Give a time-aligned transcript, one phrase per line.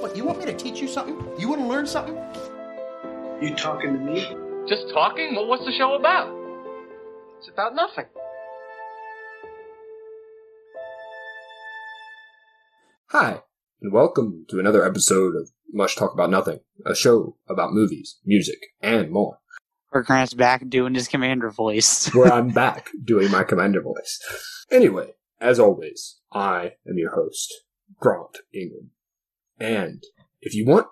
[0.00, 1.14] What, you want me to teach you something?
[1.38, 2.16] You want to learn something?
[3.42, 4.20] You talking to me?
[4.66, 5.34] Just talking?
[5.34, 6.34] Well, what's the show about?
[7.38, 8.06] It's about nothing.
[13.10, 13.42] Hi,
[13.82, 18.58] and welcome to another episode of Much Talk About Nothing, a show about movies, music,
[18.80, 19.40] and more,
[19.92, 22.06] Or Grant's back doing his commander voice.
[22.14, 24.18] where I'm back doing my commander voice.
[24.70, 25.10] Anyway,
[25.42, 27.52] as always, I am your host,
[27.98, 28.92] Grant Ingram.
[29.60, 30.02] And
[30.40, 30.86] if you want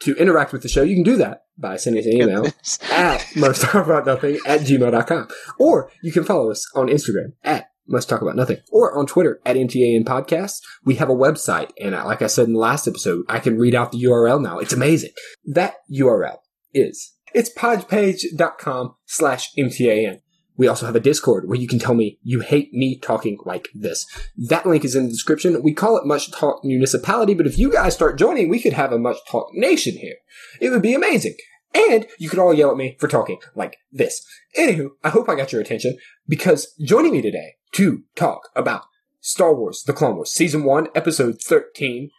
[0.00, 2.46] to interact with the show, you can do that by sending us an email
[2.90, 5.28] at must talk about nothing at gmail.com.
[5.58, 9.40] Or you can follow us on Instagram at must talk about nothing or on Twitter
[9.44, 10.60] at mta MTAN podcast.
[10.84, 13.74] We have a website and like I said in the last episode, I can read
[13.74, 14.58] out the URL now.
[14.58, 15.10] It's amazing.
[15.44, 16.38] That URL
[16.72, 20.20] is it's podpage.com slash MTAN.
[20.60, 23.70] We also have a Discord where you can tell me you hate me talking like
[23.74, 24.06] this.
[24.36, 25.62] That link is in the description.
[25.62, 28.92] We call it Much Talk Municipality, but if you guys start joining, we could have
[28.92, 30.16] a Much Talk Nation here.
[30.60, 31.34] It would be amazing.
[31.74, 34.22] And you could all yell at me for talking like this.
[34.54, 35.96] Anywho, I hope I got your attention
[36.28, 38.82] because joining me today to talk about
[39.20, 42.10] Star Wars The Clone Wars Season 1, Episode 13,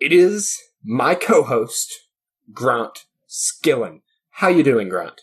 [0.00, 1.92] it is my co-host,
[2.50, 4.00] Grant Skillen.
[4.30, 5.20] How you doing, Grant?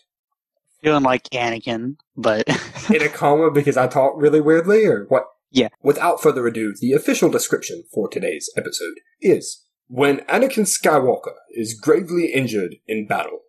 [0.82, 2.48] Feeling like Anakin, but
[2.90, 5.26] In a coma because I talk really weirdly, or what?
[5.52, 5.70] Yeah.
[5.84, 12.32] Without further ado, the official description for today's episode is When Anakin Skywalker is gravely
[12.34, 13.42] injured in battle,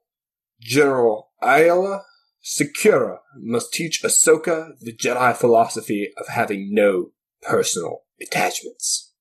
[0.61, 2.03] General Ayala
[2.45, 9.13] Secura must teach Ahsoka the Jedi philosophy of having no personal attachments.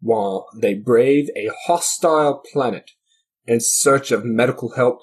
[0.00, 2.90] While they brave a hostile planet
[3.46, 4.98] in search of medical help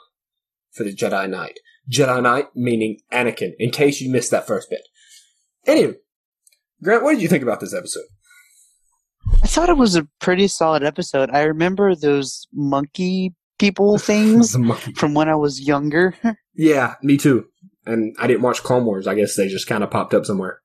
[0.71, 1.59] for the Jedi Knight.
[1.91, 4.81] Jedi Knight meaning Anakin, in case you missed that first bit.
[5.65, 5.95] Anyway,
[6.81, 8.03] Grant, what did you think about this episode?
[9.41, 11.29] I thought it was a pretty solid episode.
[11.31, 14.93] I remember those monkey people things monkey.
[14.93, 16.15] from when I was younger.
[16.55, 17.47] Yeah, me too.
[17.87, 19.07] And I didn't watch Clone Wars.
[19.07, 20.61] I guess they just kind of popped up somewhere.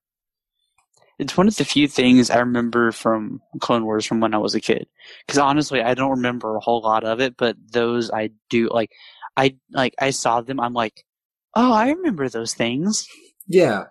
[1.19, 4.55] It's one of the few things I remember from Clone Wars from when I was
[4.55, 4.87] a kid.
[5.27, 8.69] Because honestly, I don't remember a whole lot of it, but those I do.
[8.71, 8.91] Like,
[9.35, 10.61] I like I saw them.
[10.61, 11.05] I'm like,
[11.55, 13.07] oh, I remember those things.
[13.47, 13.85] Yeah.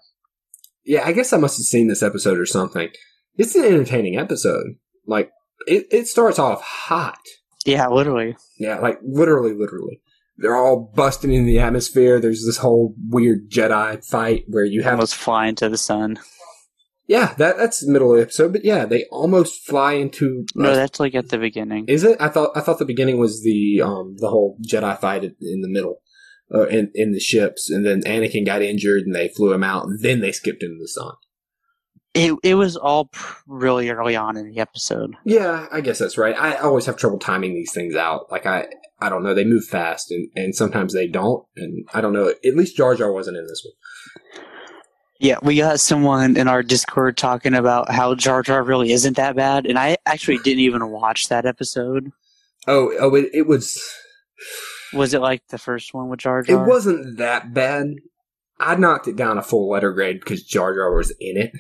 [0.86, 2.90] Yeah, I guess I must have seen this episode or something.
[3.36, 4.76] It's an entertaining episode.
[5.06, 5.32] Like,
[5.66, 7.20] it, it starts off hot.
[7.66, 8.38] Yeah, literally.
[8.58, 10.02] Yeah, like literally, literally.
[10.38, 12.20] They're all busting in the atmosphere.
[12.20, 16.20] There's this whole weird Jedi fight where you have Almost flying to the sun.
[17.08, 20.46] Yeah, that that's the middle of the episode, but yeah, they almost fly into.
[20.56, 21.86] No, that's like at the beginning.
[21.88, 22.18] is it?
[22.20, 25.70] I thought I thought the beginning was the um the whole Jedi fight in the
[25.70, 26.02] middle,
[26.54, 29.86] uh, in in the ships, and then Anakin got injured and they flew him out,
[29.86, 31.14] and then they skipped into the sun.
[32.14, 35.16] It it was all pr- really early on in the episode.
[35.26, 36.36] Yeah, I guess that's right.
[36.38, 38.32] I always have trouble timing these things out.
[38.32, 38.68] Like I
[39.00, 42.30] I don't know, they move fast, and and sometimes they don't, and I don't know.
[42.30, 44.44] At least Jar Jar wasn't in this one.
[45.20, 49.36] Yeah, we got someone in our Discord talking about how Jar Jar really isn't that
[49.36, 52.12] bad, and I actually didn't even watch that episode.
[52.68, 53.82] Oh oh, it, it was.
[54.94, 56.64] Was it like the first one with Jar Jar?
[56.64, 57.96] It wasn't that bad.
[58.60, 61.52] I knocked it down a full letter grade because Jar Jar was in it.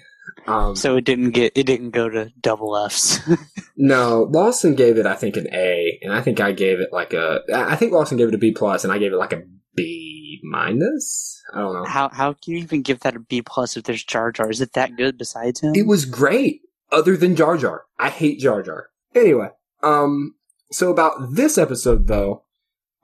[0.45, 3.19] Um, So it didn't get it didn't go to double Fs.
[3.77, 7.13] no, Lawson gave it I think an A, and I think I gave it like
[7.13, 7.41] a.
[7.53, 9.43] I think Lawson gave it a B plus, and I gave it like a
[9.75, 11.41] B minus.
[11.53, 11.85] I don't know.
[11.85, 14.49] how how can you even give that a B plus if there's Jar Jar?
[14.49, 15.73] Is it that good besides him?
[15.75, 16.61] It was great,
[16.91, 17.83] other than Jar Jar.
[17.99, 18.87] I hate Jar Jar.
[19.15, 19.49] Anyway,
[19.83, 20.35] um,
[20.71, 22.43] so about this episode though,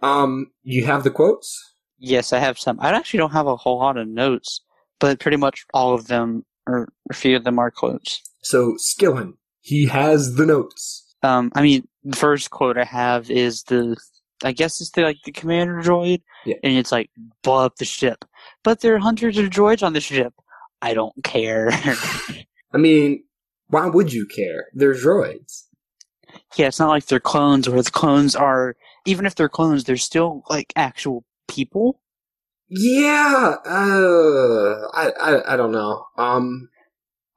[0.04, 1.74] um, you have the quotes.
[1.98, 2.78] yes, I have some.
[2.80, 4.62] I actually don't have a whole lot of notes,
[5.00, 8.22] but pretty much all of them or a few of them are quotes.
[8.42, 11.16] So Skillen, he has the notes.
[11.24, 13.96] Um, I mean, the first quote I have is the,
[14.44, 16.56] I guess it's the like the commander droid, Yeah.
[16.64, 17.10] and it's like
[17.44, 18.26] blow up the ship.
[18.64, 20.34] But there are hundreds of droids on the ship.
[20.82, 21.70] I don't care.
[22.74, 23.24] I mean,
[23.68, 24.66] why would you care?
[24.74, 25.64] They're droids.
[26.56, 29.98] Yeah, it's not like they're clones, where the clones are even if they're clones, they're
[29.98, 32.00] still like actual people.
[32.70, 36.06] Yeah, uh, I, I, I don't know.
[36.18, 36.70] Um,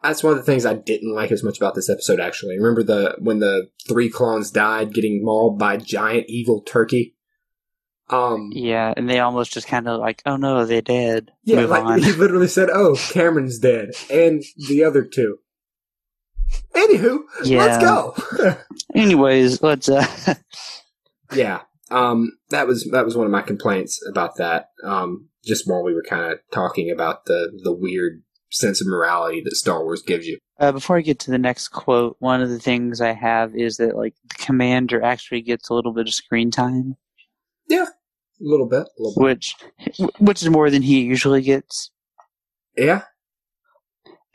[0.03, 2.21] that's one of the things I didn't like as much about this episode.
[2.21, 7.15] Actually, remember the when the three clones died, getting mauled by giant evil turkey.
[8.09, 11.33] Um, Yeah, and they almost just kind of like, oh no, they're dead.
[11.43, 12.03] yeah, Move like on.
[12.03, 15.39] he literally said, "Oh, Cameron's dead," and the other two.
[16.75, 18.57] Anywho, let's go.
[18.95, 19.89] Anyways, let's.
[19.89, 20.35] uh
[21.35, 24.71] yeah, um, that was that was one of my complaints about that.
[24.85, 29.41] Um, just while we were kind of talking about the the weird sense of morality
[29.45, 30.39] that Star Wars gives you.
[30.59, 33.77] Uh, before I get to the next quote, one of the things I have is
[33.77, 36.97] that like the commander actually gets a little bit of screen time,
[37.71, 37.87] A
[38.41, 38.87] little bit.
[38.99, 39.25] A little bit.
[39.25, 39.55] which
[40.19, 41.91] which is more than he usually gets.
[42.77, 43.03] Yeah.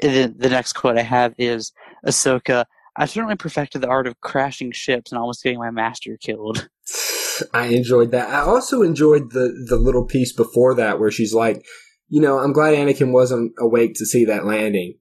[0.02, 1.72] And then the next quote I have is
[2.06, 2.65] Ahsoka.
[2.95, 6.69] I certainly perfected the art of crashing ships and almost getting my master killed.
[7.53, 8.30] I enjoyed that.
[8.30, 11.65] I also enjoyed the the little piece before that where she's like,
[12.07, 14.95] you know, I'm glad Anakin wasn't awake to see that landing.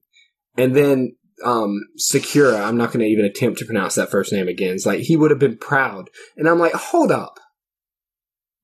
[0.57, 4.47] And then um Secura, I'm not going to even attempt to pronounce that first name
[4.47, 4.75] again.
[4.75, 6.09] It's like he would have been proud.
[6.37, 7.39] And I'm like, "Hold up.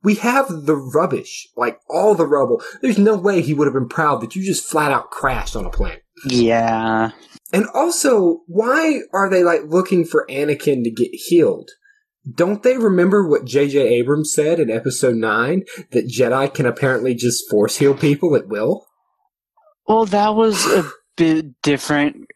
[0.03, 2.61] We have the rubbish, like all the rubble.
[2.81, 5.65] There's no way he would have been proud that you just flat out crashed on
[5.65, 7.11] a planet." Yeah.
[7.53, 11.69] And also, why are they like looking for Anakin to get healed?
[12.29, 13.79] Don't they remember what J.J.
[13.79, 18.85] Abrams said in episode 9 that Jedi can apparently just force heal people at will?
[19.87, 22.27] Well, that was a bit different.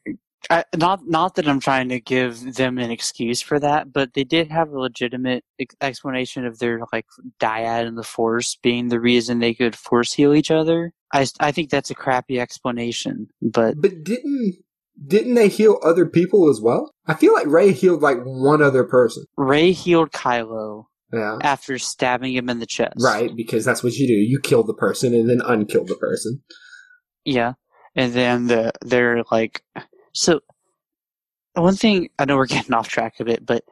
[0.50, 4.24] I, not not that I'm trying to give them an excuse for that, but they
[4.24, 7.06] did have a legitimate ex- explanation of their like
[7.40, 10.94] dyad and the Force being the reason they could force heal each other.
[11.14, 14.56] I I think that's a crappy explanation, but But didn't
[15.08, 16.92] didn't they heal other people as well?
[17.08, 19.26] I feel like Rey healed like one other person.
[19.38, 21.38] Rey healed Kylo Yeah.
[21.42, 22.96] after stabbing him in the chest.
[23.00, 24.14] Right, because that's what you do.
[24.14, 26.42] You kill the person and then unkill the person.
[27.26, 27.54] Yeah,
[27.96, 29.64] and then the they're like,
[30.14, 30.42] so
[31.54, 33.64] one thing I know we're getting off track of it, but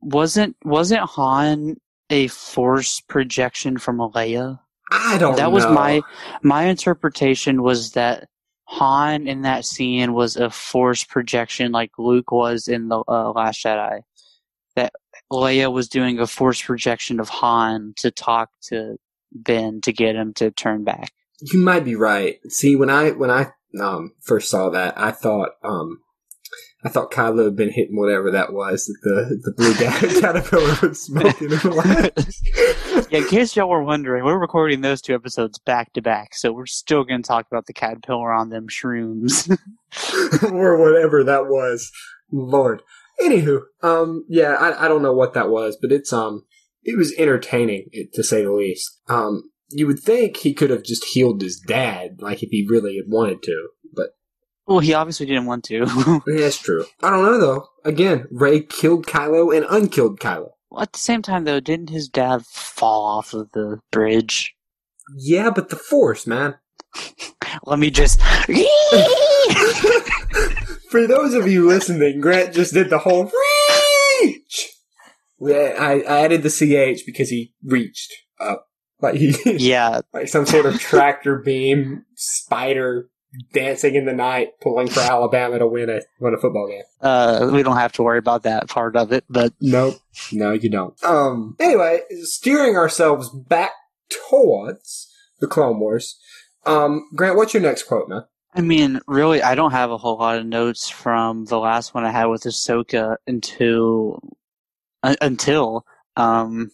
[0.00, 1.76] wasn't wasn't Han
[2.08, 4.58] a force projection from Leia?
[4.90, 5.50] I don't that know.
[5.50, 6.02] was my
[6.42, 8.28] my interpretation was that
[8.64, 13.64] Han in that scene was a force projection like Luke was in the uh, Last
[13.64, 14.02] Jedi.
[14.76, 14.92] That
[15.32, 18.96] Leia was doing a force projection of Han to talk to
[19.32, 21.12] Ben to get him to turn back.
[21.40, 22.38] You might be right.
[22.50, 26.00] See, when I when I um first saw that, I thought um
[26.82, 29.74] I thought Kylo had been hitting whatever that was that the the blue
[30.20, 31.50] caterpillar was smoking.
[31.50, 33.06] in the lab.
[33.10, 36.52] Yeah, in case y'all were wondering, we're recording those two episodes back to back, so
[36.52, 39.50] we're still going to talk about the caterpillar on them shrooms.
[40.52, 41.90] or whatever that was.
[42.30, 42.82] Lord.
[43.20, 46.44] Anywho, um, yeah, I, I don't know what that was, but it's um,
[46.84, 49.00] it was entertaining to say the least.
[49.08, 52.96] Um, you would think he could have just healed his dad, like if he really
[52.96, 53.68] had wanted to,
[54.70, 56.22] well, he obviously didn't want to.
[56.26, 56.86] that's true.
[57.02, 57.66] I don't know though.
[57.84, 60.50] Again, Rey killed Kylo and unkilled Kylo.
[60.70, 64.54] well, at the same time, though, didn't his dad fall off of the bridge?
[65.16, 66.54] Yeah, but the Force, man.
[67.64, 68.22] Let me just.
[70.88, 73.24] For those of you listening, Grant just did the whole
[74.22, 74.70] reach.
[75.44, 78.68] I, I added the ch because he reached up,
[79.00, 83.08] like he, yeah, like some sort of tractor beam spider
[83.52, 86.82] dancing in the night, pulling for Alabama to win a win a football game.
[87.00, 90.00] uh, we don't have to worry about that part of it, but Nope,
[90.32, 91.02] no, you don't.
[91.04, 91.56] Um.
[91.60, 93.72] Anyway, steering ourselves back
[94.28, 95.08] towards
[95.40, 96.18] the Clone Wars.
[96.66, 98.24] Um, Grant, what's your next quote, man?
[98.54, 102.04] I mean, really, I don't have a whole lot of notes from the last one
[102.04, 104.20] I had with Ahsoka until
[105.02, 105.86] un- until
[106.16, 106.70] um,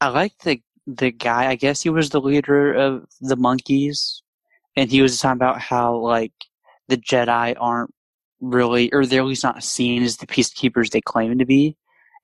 [0.00, 1.48] I like the the guy.
[1.48, 4.22] I guess he was the leader of the monkeys,
[4.76, 6.32] and he was talking about how like
[6.88, 7.92] the Jedi aren't
[8.40, 11.76] really, or they're at least not seen as the peacekeepers they claim to be.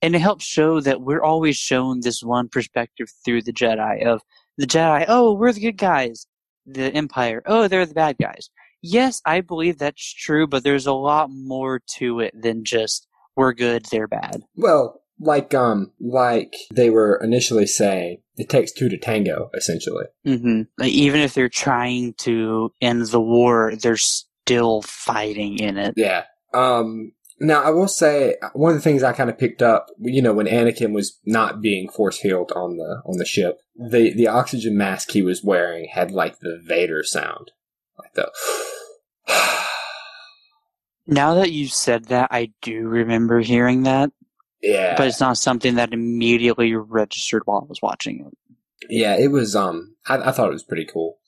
[0.03, 4.21] And it helps show that we're always shown this one perspective through the Jedi of
[4.59, 5.05] the Jedi.
[5.09, 6.27] Oh, we're the good guys.
[6.67, 7.43] The Empire.
[7.47, 8.49] Oh, they're the bad guys
[8.83, 13.55] yes, I believe that's true, but there's a lot more to it than just we're
[13.55, 14.43] good, they're bad.
[14.57, 20.07] Well, like um, like they were initially saying, it takes two to tango, essentially.
[20.25, 25.95] hmm Like, even if they're trying to end the war, they're still fighting in it.
[25.97, 26.25] Yeah.
[26.53, 27.13] Um.
[27.41, 30.33] Now I will say one of the things I kind of picked up, you know,
[30.33, 34.77] when Anakin was not being force healed on the on the ship, the the oxygen
[34.77, 37.53] mask he was wearing had like the Vader sound,
[37.99, 38.31] like the.
[41.07, 44.13] Now that you said that, I do remember hearing that,
[44.63, 48.57] yeah, but it's not something that immediately registered while I was watching it.
[48.89, 49.55] Yeah, it was.
[49.57, 51.19] Um, I, I thought it was pretty cool.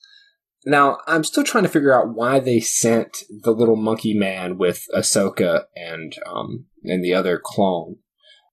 [0.65, 4.85] Now I'm still trying to figure out why they sent the little monkey man with
[4.95, 7.97] Ahsoka and um and the other clone.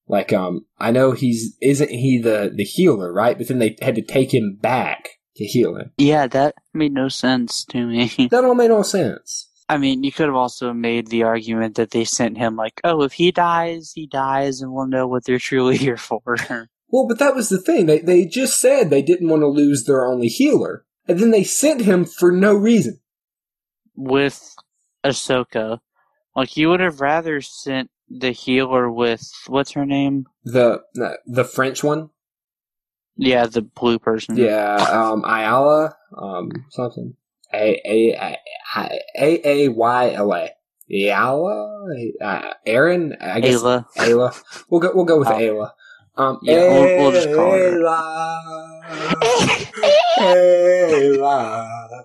[0.09, 3.39] Like um, I know he's isn't he the the healer, right?
[3.39, 5.93] But then they had to take him back to heal him.
[5.97, 8.11] Yeah, that made no sense to me.
[8.31, 9.49] That all made no sense.
[9.73, 13.05] I mean, you could have also made the argument that they sent him like, oh,
[13.05, 16.21] if he dies, he dies, and we'll know what they're truly here for.
[16.91, 17.87] Well, but that was the thing.
[17.87, 21.43] They they just said they didn't want to lose their only healer, and then they
[21.43, 23.01] sent him for no reason.
[23.97, 24.55] With
[25.03, 25.79] Ahsoka,
[26.37, 30.27] Like you would have rather sent the healer with what's her name?
[30.45, 32.11] The the, the French one.
[33.17, 34.37] Yeah, the blue person.
[34.37, 37.17] Yeah, um, Ayala, um, something.
[37.55, 38.37] A A
[38.77, 40.51] A A A Y L A.
[40.91, 41.87] Ayala,
[42.21, 43.17] uh, Aaron.
[43.21, 43.87] I guess Ayla.
[43.97, 44.43] Ayla.
[44.69, 44.91] We'll go.
[44.95, 45.33] We'll go with Oh.
[45.33, 45.71] Ayla.
[46.17, 47.71] Um, Yeah, we'll- we'll just call her.
[47.73, 49.13] Ayla.
[50.19, 52.05] Ayla.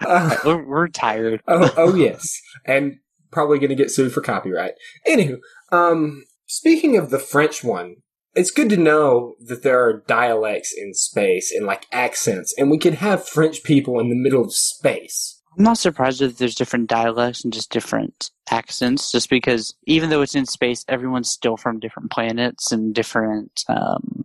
[0.00, 1.42] Uh, We're, we're tired.
[1.48, 2.98] oh, oh yes, and
[3.32, 4.74] probably going to get sued for copyright.
[5.06, 5.38] Anywho,
[5.72, 7.96] um, speaking of the French one,
[8.38, 12.78] it's good to know that there are dialects in space and like accents, and we
[12.78, 15.42] can have French people in the middle of space.
[15.56, 20.22] I'm not surprised that there's different dialects and just different accents, just because even though
[20.22, 24.24] it's in space, everyone's still from different planets and different um,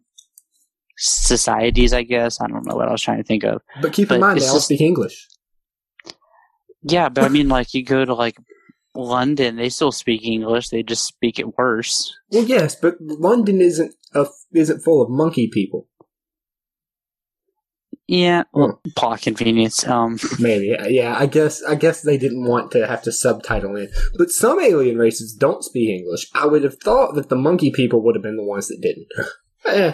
[0.97, 2.39] societies, I guess.
[2.39, 3.63] I don't know what I was trying to think of.
[3.81, 5.27] But keep in mind, they it's all just- speak English.
[6.83, 8.37] Yeah, but I mean, like, you go to, like,
[8.95, 12.15] London, they still speak English, they just speak it worse.
[12.29, 15.87] Well, yes, but London isn't a, isn't full of monkey people.
[18.05, 19.87] Yeah, well, plot convenience.
[19.87, 21.15] Um, Maybe, yeah.
[21.17, 23.89] I guess I guess they didn't want to have to subtitle in.
[24.17, 26.27] But some alien races don't speak English.
[26.35, 29.07] I would have thought that the monkey people would have been the ones that didn't.
[29.65, 29.93] eh,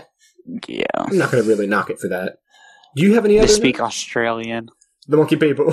[0.67, 0.85] yeah.
[0.95, 2.37] I'm not going to really knock it for that.
[2.95, 3.47] Do you have any They other?
[3.53, 4.69] speak Australian.
[5.07, 5.71] the monkey people.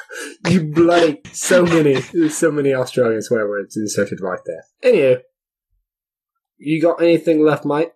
[0.48, 4.64] you bloody so many, so many Australian swear words inserted right there.
[4.82, 5.22] Anyway,
[6.58, 7.94] you got anything left, Mike?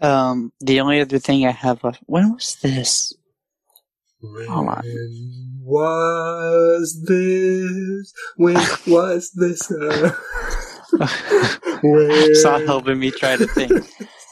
[0.00, 2.02] Um, the only other thing I have left.
[2.06, 3.14] When was this?
[4.22, 4.82] Hold on.
[4.84, 8.12] When was this?
[8.36, 8.54] When
[8.86, 9.70] was this?
[9.70, 10.12] Uh,
[11.82, 12.34] when?
[12.34, 13.72] Stop helping me try to think.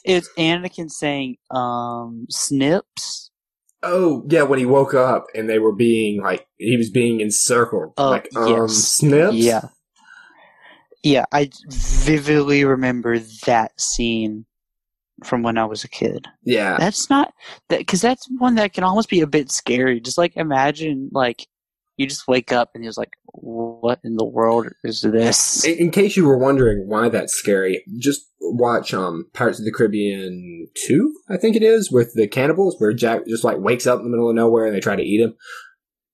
[0.05, 3.31] It's Anakin saying, um, snips.
[3.83, 7.93] Oh, yeah, when he woke up and they were being like he was being encircled.
[7.97, 8.73] Oh, like um yes.
[8.73, 9.35] snips?
[9.35, 9.69] Yeah.
[11.07, 14.45] Yeah, I vividly remember that scene
[15.23, 16.27] from when I was a kid.
[16.43, 16.79] Yeah.
[16.79, 17.33] That's not
[17.69, 20.01] that because that's one that can almost be a bit scary.
[20.01, 21.47] Just like imagine, like
[21.97, 25.91] you just wake up and you're like, "What in the world is this?" In, in
[25.93, 31.15] case you were wondering why that's scary, just watch um Pirates of the Caribbean 2,
[31.31, 34.11] I think it is, with the cannibals where Jack just like wakes up in the
[34.11, 35.37] middle of nowhere and they try to eat him.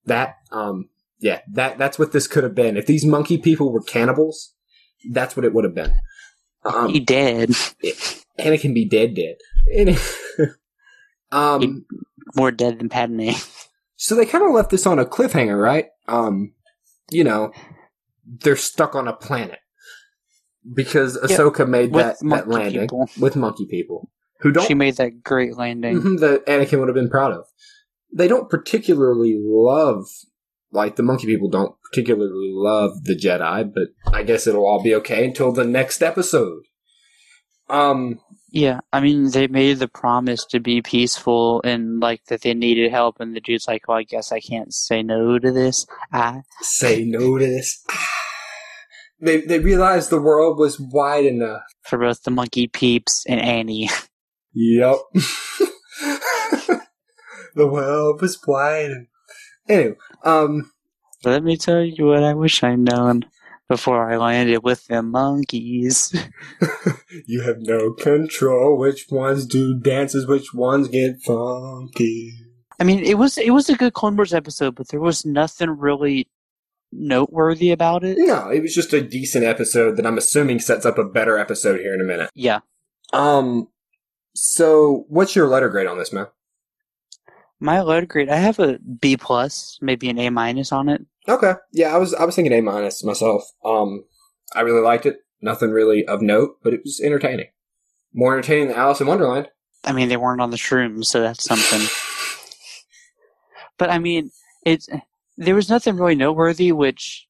[0.05, 2.77] That um yeah, that that's what this could have been.
[2.77, 4.53] If these monkey people were cannibals,
[5.11, 5.93] that's what it would have been.
[6.65, 7.51] Um he dead.
[8.39, 9.37] Anakin be dead dead.
[9.73, 9.97] Any-
[11.33, 11.85] um
[12.37, 13.31] More dead than Padme.
[13.97, 15.87] so they kind of left this on a cliffhanger, right?
[16.09, 16.55] Um
[17.11, 17.53] you know,
[18.27, 19.59] they're stuck on a planet.
[20.75, 23.09] Because Ahsoka made with that, that landing people.
[23.19, 24.09] with monkey people
[24.41, 26.01] who don't She made that great landing.
[26.01, 27.47] Mhm, that Anakin would have been proud of.
[28.15, 30.07] They don't particularly love,
[30.73, 34.95] like the monkey people don't particularly love the Jedi, but I guess it'll all be
[34.97, 36.63] okay until the next episode.
[37.69, 38.19] Um,
[38.51, 42.91] Yeah, I mean, they made the promise to be peaceful and like that they needed
[42.91, 46.43] help, and the dude's like, "Well, I guess I can't say no to this." I
[46.61, 47.83] say no to this.
[49.21, 51.63] They they realized the world was wide enough.
[51.83, 53.89] for both the monkey peeps and Annie.
[54.55, 54.97] Yep.
[57.55, 59.07] the world was wide.
[59.69, 60.71] Anyway, um,
[61.25, 63.25] Let me tell you what I wish I'd known
[63.69, 66.15] before I landed with them monkeys.
[67.27, 68.77] you have no control.
[68.77, 70.27] Which ones do dances?
[70.27, 72.33] Which ones get funky?
[72.81, 75.71] I mean, it was it was a good Clone Wars episode, but there was nothing
[75.71, 76.29] really
[76.91, 78.19] noteworthy about it.
[78.19, 81.81] No, it was just a decent episode that I'm assuming sets up a better episode
[81.81, 82.31] here in a minute.
[82.35, 82.61] Yeah,
[83.13, 83.69] Um,
[84.35, 86.27] so what's your letter grade on this, man?
[87.63, 91.07] My letter grade, I have a B plus, maybe an A minus on it.
[91.29, 93.45] Okay, yeah, I was I was thinking A minus myself.
[93.65, 94.05] Um,
[94.55, 95.19] I really liked it.
[95.41, 97.47] Nothing really of note, but it was entertaining.
[98.13, 99.49] More entertaining than Alice in Wonderland.
[99.85, 101.81] I mean, they weren't on the shrooms, so that's something.
[103.79, 104.31] But I mean,
[104.65, 104.89] it's
[105.37, 107.27] there was nothing really noteworthy, which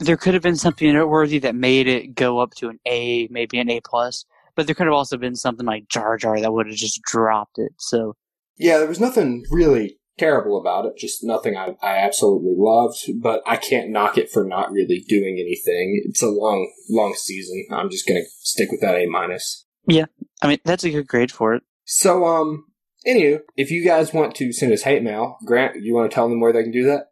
[0.00, 3.58] there could have been something noteworthy that made it go up to an A, maybe
[3.58, 4.26] an A plus.
[4.54, 7.58] But there could have also been something like Jar Jar that would have just dropped
[7.58, 7.72] it.
[7.78, 8.16] So
[8.56, 10.96] Yeah, there was nothing really terrible about it.
[10.96, 15.38] Just nothing I, I absolutely loved, but I can't knock it for not really doing
[15.38, 16.02] anything.
[16.06, 17.66] It's a long, long season.
[17.70, 19.66] I'm just gonna stick with that A minus.
[19.86, 20.06] Yeah.
[20.42, 21.62] I mean, that's a good grade for it.
[21.84, 22.66] So, um,
[23.06, 26.28] anywho, if you guys want to send us hate mail, Grant, you want to tell
[26.28, 27.06] them where they can do that?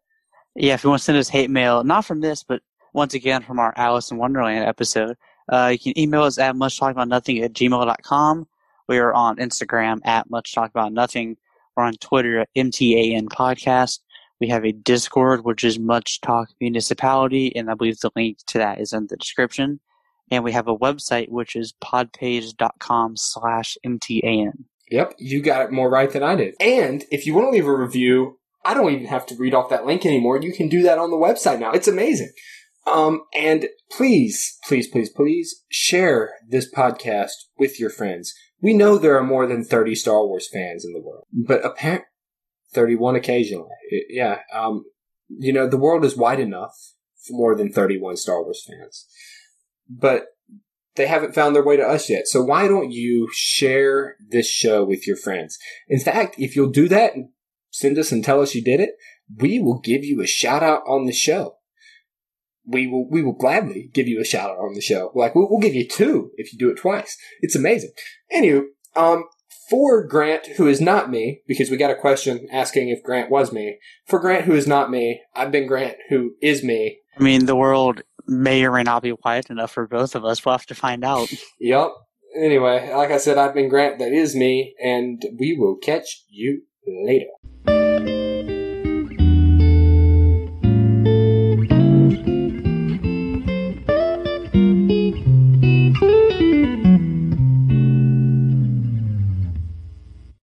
[0.56, 3.42] Yeah, if you want to send us hate mail, not from this, but once again
[3.42, 5.16] from our Alice in Wonderland episode,
[5.48, 8.46] uh, you can email us at muchtalkaboutnothing at gmail.com.
[8.88, 11.36] We are on Instagram at much talk about nothing.
[11.76, 14.00] We're on Twitter at MTAN Podcast.
[14.40, 18.58] We have a Discord, which is Much Talk Municipality, and I believe the link to
[18.58, 19.80] that is in the description.
[20.30, 24.64] And we have a website, which is podpage.com slash MTAN.
[24.90, 26.54] Yep, you got it more right than I did.
[26.60, 29.70] And if you want to leave a review, I don't even have to read off
[29.70, 30.40] that link anymore.
[30.40, 31.72] You can do that on the website now.
[31.72, 32.32] It's amazing.
[32.86, 38.34] Um, and please, please, please, please share this podcast with your friends.
[38.61, 42.06] We know there are more than 30 Star Wars fans in the world, but apparently
[42.75, 43.68] 31 occasionally.
[43.90, 44.40] It- yeah.
[44.52, 44.84] Um,
[45.28, 46.75] you know, the world is wide enough
[47.26, 49.06] for more than 31 Star Wars fans,
[49.88, 50.26] but
[50.96, 52.26] they haven't found their way to us yet.
[52.26, 55.58] So why don't you share this show with your friends?
[55.88, 57.30] In fact, if you'll do that and
[57.70, 58.90] send us and tell us you did it,
[59.37, 61.56] we will give you a shout out on the show.
[62.66, 65.12] We will, we will gladly give you a shout out on the show.
[65.14, 67.16] Like, we'll, we'll give you two if you do it twice.
[67.40, 67.90] It's amazing.
[68.35, 68.64] Anywho,
[68.97, 69.25] um,
[69.68, 73.52] for Grant, who is not me, because we got a question asking if Grant was
[73.52, 73.78] me.
[74.06, 76.99] For Grant, who is not me, I've been Grant, who is me.
[77.18, 80.44] I mean, the world may or may not be quiet enough for both of us.
[80.44, 81.30] We'll have to find out.
[81.61, 81.90] yep.
[82.37, 86.62] Anyway, like I said, I've been Grant, that is me, and we will catch you
[86.87, 87.26] later.